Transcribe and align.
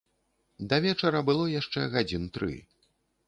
Да 0.71 0.79
вечара 0.85 1.21
было 1.27 1.45
яшчэ 1.59 1.85
гадзін 1.97 2.27
тры. 2.39 2.53